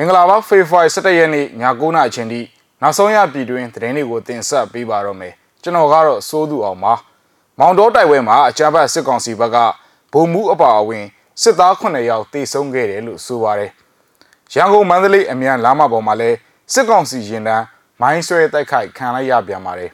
[0.00, 2.40] မင်္ဂလာပါဖေဖော်ဝါရီ17ရက်နေ့ည9:00နာရီအချိန်ထိ
[2.80, 5.32] နောက်ဆုံးရပြည်တွင်းသတင်းတွေကိုတင်ဆက်ပေးပါတော့မယ်
[5.62, 6.94] ကျွန်တော်ကတော့စိုးသူအောင်ပါ
[7.58, 9.56] မောင်တော်တိုက်ပွဲမှာအကြမ်းဖက်စစ်ကောင်စီဘက်က
[10.12, 11.04] ဗိုလ်မှူးအပါအဝင်
[11.42, 13.70] စစ်သား9ယောက်တေဆုံးခဲ့တယ်လို့ဆိုပါတယ်
[14.54, 16.30] ရန်ကုန်မန္တလေးအမြန်လမ်းမပေါ်မှာလဲ
[16.72, 17.64] စစ်ကောင်စီရင်တန်း
[18.00, 19.90] မိုင်းဆွဲတိုက်ခိုက်ခံလိုက်ရပြန်ပါတယ်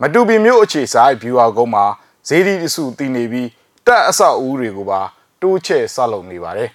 [0.00, 1.84] မတူပီမြို့အခြေဆိုင်ဗျူဟာကုန်းမှာ
[2.28, 3.48] ဇေဒီတစုတည်နေပြီး
[3.86, 5.00] တပ်အဆောက်အဦတွေကိုပါ
[5.42, 6.70] တိုးချဲ့ဆောက်လုပ်နေပါတယ်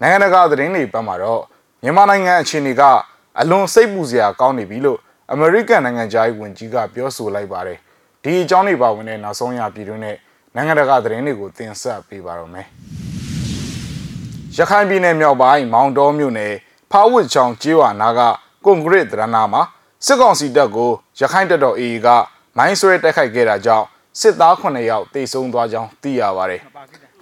[0.00, 1.42] နိုင်ငံတကာသတင်းတွေပတ်မှာတော့
[1.82, 2.82] မြန်မာနိုင်ငံအခြေအနေက
[3.40, 4.98] အလွန်စိတ်ပူစရာကောင်းနေပြီလို့
[5.32, 7.78] အမေရိကန်နိုင်ငံသားဝန်ကြီးကပြောဆိုလိုက်ပါတယ်
[8.22, 10.16] ဒီအကြောင်းတွေပါဝင်တဲ့နောက်ဆုံးရပြည်တွင်းနဲ့
[10.54, 12.66] နိုင်ငံတကာသတင်းတွေကိုတင်ဆက်ပေးပါတော့မယ်
[14.56, 16.54] ရခိုင်ပြည်နယ်မြောက်ပိုင်းမောင်တော်မြို့နယ်
[16.90, 18.20] ဖားဝစ်ချောင်းကျေးရွာနာက
[18.64, 19.62] ကွန်ကရစ်ဒရနာမှာ
[20.06, 22.08] စစ်ကောင်စီတပ်ကိုရခိုင်တပ်တော် AA က
[22.56, 23.86] မိုင်းဆွဲတိုက်ခိုက်ခဲ့တာကြောင့်
[24.20, 26.60] စစ်သား9ယောက်တေဆုံးသွားကြောင်းသိရပါတယ်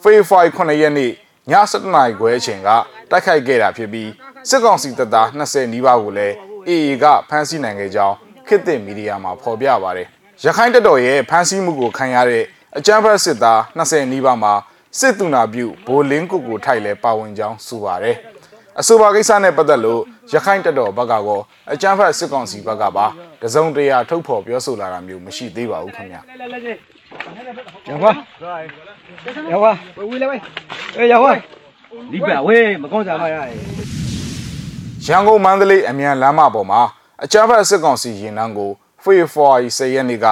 [0.03, 1.13] ဖေဖော်ဝါရီ9ရက်နေ့ည
[1.51, 2.69] 7:00နာရီခွဲအချိန်က
[3.11, 4.11] တိုက်ခိုက်ခဲ့တာဖြစ်ပြီး
[4.49, 6.35] စစ်ကောင်စီတပ်သား20နီးပါးကိုလည်း
[6.69, 8.15] AA ကဖမ်းဆီးနိုင်ခဲ့ကြောင်း
[8.47, 10.07] ခေတ်သစ်မီဒီယာမှာဖော်ပြပါတယ်။
[10.45, 12.45] ရခိုင်တပ်တော်ရဲ့ဖမ်းဆီးမှုကိုခံရတဲ့
[12.79, 14.53] အကြမ်းဖက်စစ်သား20နီးပါးမှာ
[14.99, 18.17] စစ်တူနာပြုဘိုလင်းကုကိုထိုက်လဲပါဝင်ကြောင်းဆိုပါတယ်။
[18.81, 20.01] အဆိုပါကိစ္စနဲ့ပတ်သက်လို့
[20.33, 21.41] ရခိုင်တပ်တော်ဘက်ကကော
[21.73, 23.07] အကြမ်းဖက်စစ်ကောင်စီဘက်ကပါ
[23.43, 26.21] တစုံတရာထုတ်ဖော်ပြောဆိုလာတာမျိုးမရှိသေးပါဘူးခင်ဗျာ။
[27.89, 28.11] ရောက်ပါ
[29.53, 30.41] ရောက်ပါဝေးဝေးလေးဝေး
[30.97, 31.33] အေးရောက်ပါ
[32.13, 33.37] လိပဝေးမကောင်းစားပါရ
[35.05, 36.81] ရန်ကုန်မန္တလေးအမြန်လမ်းမပေါ်မှာ
[37.25, 38.71] အကြမ်းဖက်စစ်ကောင်စီရင်နှန်းကို
[39.03, 40.27] ဖေဖော်ဝါရီ10ရက်နေ့က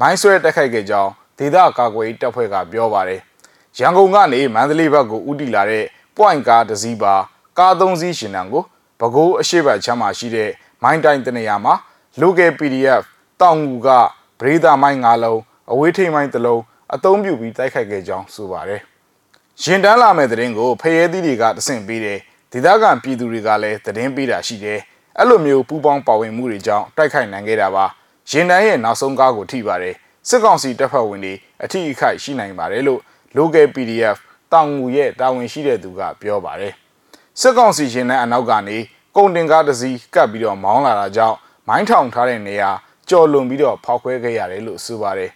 [0.00, 3.20] မိုင်းဆွဲတိုက်ခိုက်ခဲ့ကြောင်းဒေသကာကွယ်ရေးတပ်ဖွဲ့ကပြောပါတယ်။
[3.78, 5.84] ရန်ကုန်ကနေမန္တလေးဘက်ကိုဦးတည်လာတဲ့
[6.16, 7.14] point ကားတစ်စီးပါ
[7.58, 8.62] ကားသုံးစီးရှင်နှန်းကို
[9.00, 10.50] ပဲခူးအရှိတ်ချမ်းမှာရှိတဲ့
[10.82, 11.74] မိုင်းတိုင်းတနေရာမှာ
[12.20, 13.02] local PDF
[13.40, 13.88] တောင်ငူက
[14.38, 15.40] ပရိသာမိုင်း၅လုံး
[15.72, 16.62] အဝေးထိန်မိုင်းတစ်လုံး
[16.94, 18.80] အသုံးပြုပြီးတိုက်ခိုက်ခဲ့ကြောင်းဆိုပါတယ်။
[19.62, 22.18] ရင်တန်းလာမဲ့တဲ့ရင်ကိုဖရဲသီးတွေကတဆင့်ပေးတယ်
[22.52, 24.80] ဒေသခံပြည်သူတွေကလည်းသတင်းပေးတာရှိတယ်
[25.18, 27.84] အဲ့လိုမျိုးပူပေါင်းပါဝင်မှုတွေကြောင့်တိုက်ခိုက်နိုင်ခဲ့တာပါ
[28.30, 29.94] ရင်တန်းရဲ့နောက်ဆုံးကားကိုထိပါတယ်
[30.28, 31.34] စစ်ကောင်စီတပ်ဖွဲ့ဝင်တွေ
[31.64, 33.00] အထိအခိုက်ရှိနိုင်ပါတယ်လို့
[33.36, 34.16] local PDF
[34.52, 36.72] တောင်ငူရဲ့တာဝန်ရှိတဲ့သူကပြောပါတယ်
[37.40, 38.78] စစ်ကောင်စီရင်တန်းအနောက်ကနေ
[39.16, 41.36] ကုန်တင်ကားတစ်စီးကပ်ပြီးတော့မောင်းလာတာကြောင့်
[41.68, 42.70] မိုင်းထောင်ထားတဲ့နေရာ
[43.08, 45.30] ကြော်လွန်ပြီးတော့ဖောက်ခွဲခဲ့ရတယ်လို့ဆိုပါတယ်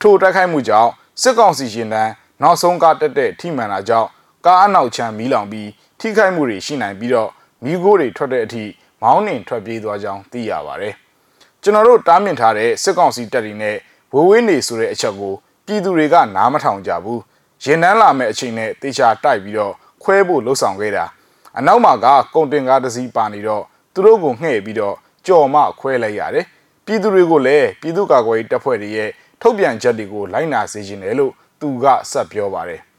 [0.00, 0.90] ထိုတိုက်ခိုက်မှုကြောင့်
[1.22, 2.10] စစ်ကောင်စီရင်တန်း
[2.42, 4.08] နောက်ဆုံးကားတက်တဲ့ထိမှန်တာကြောင့်
[4.44, 5.68] ကားအနောက်ချမ်းမီးလောင်ပြီး
[6.00, 7.30] ထိခိုက်မှုတွေရှိနိုင်ပြီးတော့
[7.64, 8.64] မိโก้တွေထွက်တဲ့အထိ
[9.02, 10.94] မောင်းနှင်ထွက်ပြေးသွားကြောင်းသိရပါတယ်။
[11.62, 13.76] ကျွန်တော်တို့တားမြစ်ထားတဲ့စစ်ကောင်စီတပ်တွေနဲ့
[14.14, 15.34] ဝေဝေးနေဆိုတဲ့အချက်ကို
[15.66, 17.20] ပြည်သူတွေကနားမထောင်ကြဘူး။
[17.64, 21.04] ရင်နှန်းလာမဲ့အချိန်နဲ့တေချာတိုက်ပြီးတော့ခွဲဖို့လှုံ့ဆော်ခဲ့တာ။
[21.58, 24.96] အနောက်မှာကကုန်တင်ကားတစ်စီးပါနေတော့သူတို့ကိုငှဲ့ပြီးတော့
[25.26, 26.46] ကြော်မခွဲလိုက်ရတယ်။
[26.86, 29.10] ပြည်သူတွေကိုလည်းပြည်သူ့ကာကွယ်ရေးတပ်ဖွဲ့တွေရဲ့
[29.42, 32.82] ထုတ်ပြန်ချက်တွေကိုလိုက်နာစေခြင်းတယ်လို့သူကဆက်ပြောပါတယ်။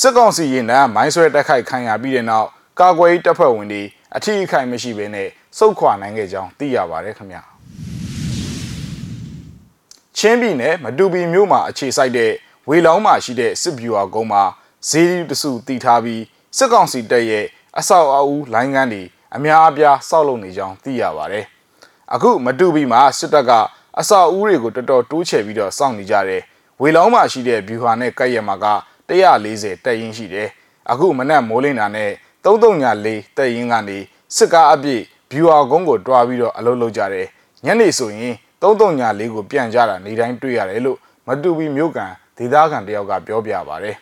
[0.00, 2.48] စစ်ကောင်စီရင်တန်းမိုင်းဆွဲတက်ခိုက်ခံရပြီးတဲ့နောက်
[2.80, 3.82] ကာကွယ်ရေးတပ်ဖွဲ့ဝင်တွေ
[4.16, 5.28] အထီးအခိုင်မရှိဘဲနဲ့
[5.58, 7.42] စုတ်ခွာနိုင်ခဲ့ကြောင်းသိရပါတယ်ခင်ဗျာ
[10.16, 12.32] ချင်းပြည်နယ်မတူပီမြို့မှာအခြေစိုက်တဲ့
[12.68, 14.42] ဝေလောင်းမှာရှိတဲ့စစ်ဗျူဟာကုန်းမှာ
[14.88, 16.22] ဇေဒီတစုတည်ထားပြီး
[16.56, 17.46] စစ်ကောင်စီတပ်ရဲ့
[17.78, 19.02] အဆောက်အဦလိုင်းကန်းတွေ
[19.34, 21.44] အများအပြားစောက်လုပ်နေကြောင်းသိရပါတယ်
[22.14, 23.52] အခုမတူပီမှာစစ်တပ်က
[23.98, 26.42] အဆောက်အဦတွေကိုတော်တော်တိုးချဲ့ပြီးတော့စောင့်နေကြတယ်
[26.80, 28.66] ဝေလောင်းမှာရှိတဲ့ဗျူဟာနဲ့ကပ်ရက်မှာက
[29.08, 30.48] 140တက်ရင်ရှိတယ်
[30.90, 32.10] အခုမနက်မိုးလင်းတာနဲ့
[32.44, 33.98] 334တက်ရင်ကနေ
[34.36, 35.02] စစ်ကားအပြည့်
[35.32, 37.26] ဗျူဟာကုန်းကိုတွားပြီးတော့အလုပ်လုပ်ကြတယ်
[37.64, 43.96] ညနေဆိုရင်334ကိုပြန်ကြတာနေတိုင်းတွေ့ရတယ်လို့မတူပီမြို့ကန်ဒေသခံတယောက်ကပြောပြပါတယ်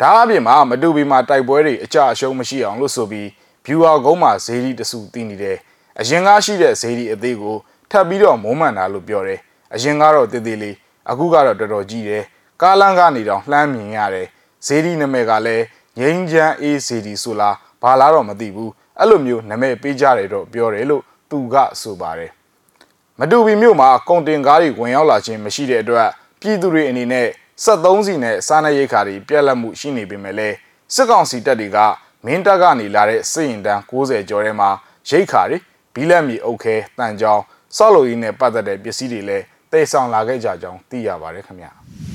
[0.00, 3.28] ဒါအပြင်မှာမတူပီမှာတိုက်ပွဲတွေအကြအရှုံးမရှိအောင်လို့ဆိုပြီး
[3.66, 5.56] ဗျူဟာကုန်းမှာဇေဒီတစုတည်နေတယ်
[6.00, 7.56] အရင်ကားရှိတဲ့ဇေဒီအသေးကို
[7.90, 9.40] ထပ်ပြီးတော့မုံမှန်တာလို့ပြောတယ်
[9.74, 10.76] အရင်ကတော့တေးသေးလေး
[11.10, 12.22] အခုကတော့တော်တော်ကြီးတယ်
[12.62, 14.26] ကားလမ်းကနေတော့လှမ်းမြင်ရတယ်
[14.66, 15.64] ဇေဒီနာမည်ကလည်း
[15.98, 22.30] ငိမ့်ချမ်းအေးဇေဒီဆိုလားဘာလားတော့မသိဘူးအဲ့လိုမျိုးနာမည်ပေးကြတယ်တော့ပြောတယ်လို့သူကဆိုပါတယ်
[23.18, 26.08] မတူပီမြို့မှာကုန်တင်ကားတွေဝင်ရောက်လာခြင်းမရှိတဲ့အတွက်
[26.40, 27.26] ပြည်သူတွေအနေနဲ့
[27.64, 30.56] 73စီနဲ့စားနပ်ရိက္ခာတွေပြက်လက်မှုရှိနေပေမဲ့လည်း
[30.94, 31.78] စစ်ကောင်စီတပ်တွေက
[32.24, 34.70] မင်းတပ်ကနေလာတဲ့စစ်ရင်တန်း60ကျော်ထဲမှာ
[35.10, 35.58] ရိက္ခာတွေ
[35.94, 37.40] ဘီလက်မီအုပ်ခဲတန်ကြောင်
[37.76, 42.07] ဆောက်လုပ်ရေးနဲ့ပတ်သက်တဲ့ပစ္စည်းတွေလည်းတိတ်ဆောင်လာခဲ့ကြကြောင်းသိရပါတယ်ခင်ဗျာ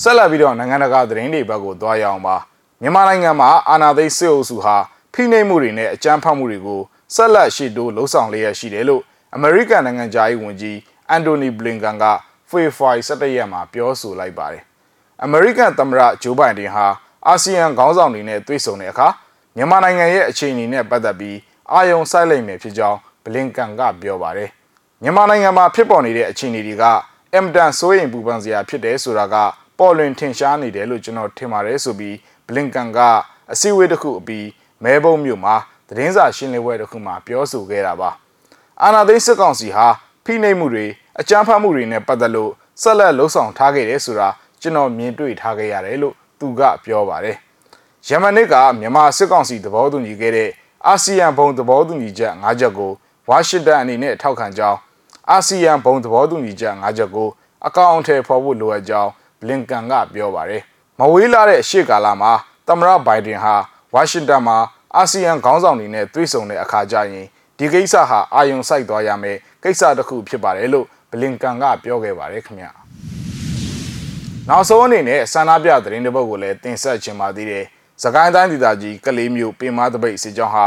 [0.00, 2.36] ဆက်လက်ပြီးတော့နိုင်ငံတကာသတင်းတွေဘက်ကိုသွားရအောင်ပါ
[2.80, 4.76] မြန်မာနိုင်ငံမှာအာဏာသိမ်းစစ်အုပ်စုဟာ
[5.12, 6.80] ဖိနှိပ်မှုတွေနဲ့အကြမ်းဖက်မှုတွေကို
[7.14, 9.02] ဆက်လက်ရှေ့တိုးလှုံ့ဆော်လျက်ရှိတယ်လို့
[9.34, 10.78] အမေရိကန်နိုင်ငံသားရေးဝန်ကြီး
[11.10, 12.04] အန်တိုနီဘလင်ကန်က
[12.50, 14.62] ဖေဖော်ဝါရီ17ရက်မှာပြောဆိုလိုက်ပါတယ်။
[15.24, 16.86] အမေရိကန်သမ္မတဂျိုးဘိုင်ဒန်ဟာ
[17.26, 19.08] အာဆီယံခေါင်းဆောင်တွေနဲ့တွေ့ဆုံတဲ့အခါ
[19.56, 21.38] မြန်မာနိုင်ငံရဲ့အခြေအနေနဲ့ပတ်သက်ပြီး
[21.72, 24.48] အာယုံစိုက်လိုက်မယ်ဖြစ်ကြောင်းဘလင်ကန်ကပြောပါတယ်။
[25.02, 26.84] မြန်မာနိုင်ငံမှာဖြစ်ပေါ်နေတဲ့အခြေအနေတွေက
[27.34, 29.36] အမ်တန်စိုးရိမ်ပူပန်စရာဖြစ်တယ်ဆိုတာက
[29.78, 32.16] ပေါ်လွင်ထင်ရှားနေတယ်လို့ကျွန်တော်ထင်ပါတယ်ဆိုပြီး
[32.46, 32.98] ဘလင်ကန်က
[33.52, 34.46] အစည်းအဝေးတစ်ခုအပြီး
[34.84, 35.54] မဲဘုံမြို့မှာ
[35.88, 38.10] သတင်းစာရှင်းလင်းပွဲတစ်ခုမှာပြောဆိုခဲ့တာပါ
[38.82, 39.86] အာနာသိန်းစစ်ကောင်စီဟာ
[40.24, 40.86] ဖိနှိပ်မှုတွေ
[41.20, 44.28] အကြမ်းဖက်မှုတွေနဲ့ပတ်သက်လို့ဆက်လက်လှုံ့ဆော်ထားခဲ့တယ်ဆိုတာ
[44.60, 47.36] ကျွန်တော်မြင်တွေ့ထားခဲ့ရတယ်လို့သူကပြောပါတယ်
[48.08, 50.50] ယမန်နစ်ကမြန်မာစစ်ကောင်စီသဘောတူညီခဲ့တဲ့
[50.86, 52.92] အာဆီယံဘုံသဘောတူညီချက်၅ချက်ကို
[53.28, 54.78] ဝါရှင်တန်အနေနဲ့ထောက်ခံကြောင်း
[55.30, 57.28] အာဆီယံဘုံသဘောတူညီချက်၅ချက်ကို
[57.66, 60.62] အကောင့်အထည်ဖော်ဖို့လိုအပ်ကြောင်းဘ လင်ကန်ကပြောပါတယ်။
[60.98, 62.32] မဝေးလာတဲ့အရှိကာလမှာ
[62.66, 63.54] သမ္မတဘိုင်ဒန်ဟာ
[63.94, 64.56] ဝါရှင်တန်မှာ
[64.96, 67.26] အာဆီယံခေါင်းဆောင်တွေနဲ့တွေ့ဆုံတဲ့အခါကျရင်
[67.58, 72.70] ဒီကိစ္စဟာအာယုံစိုက်သွားရမယ်ကိစ္စတစ်ခုဖြစ်ပါတယ်လို့ဘလင်ကန်ကပြောခဲ့ပါတယ်ခင်ဗျာ။
[74.48, 77.64] နောက်ဆုံးအနေနဲ့ဆန္ဒပြသတင်းတစ်ပုဒ်ကိုလည်းတင်ဆက်ချင်ပါသေးတယ်။
[78.02, 80.66] စကိုင်းတိုင်းဒေသကြီးကလေးမျိုးပင်မသပိတ်စစ်ကြောင်းဟာ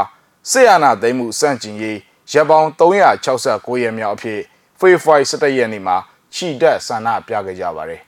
[0.49, 1.97] ဆေးရနာသိမ်းမှုစန့်ကျင်ရေး
[2.31, 4.39] ရပ်ပေါင်း369ရက်မြောက်အဖြစ်
[4.79, 5.97] ဖေဖော်ဝါရီ17ရက်နေ့မှာ
[6.33, 8.01] ခြိတက်ဆန္ဒပြခဲ့ကြပါတယ်။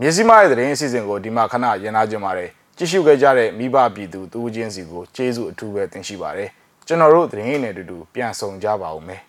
[0.00, 6.50] မြစည်းမရဲ့သတင်းအစီအစဉ်ကိုဒီမှာခဏရန်နာကြပါတယ်ကြည့်ရှုခဲ့ကြတဲ့မိဘပြည်သူတူးချင်းစီကိုကျေးဇူးအထူးပဲတင်ရှိပါတယ်
[6.86, 9.22] ကျွန်တော်တို့သတင်းရင်းနဲ့အတူတူပြန်ဆောင်ကြပါဦးမယ်